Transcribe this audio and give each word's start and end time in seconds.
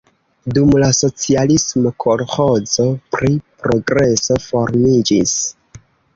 Dum 0.53 0.69
la 0.83 0.87
socialismo 0.99 1.91
kolĥozo 2.05 2.87
pri 3.17 3.31
Progreso 3.67 4.41
formiĝis. 4.49 5.39